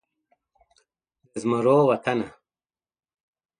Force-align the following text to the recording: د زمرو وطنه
د 1.29 1.33
زمرو 1.41 1.77
وطنه 1.89 2.27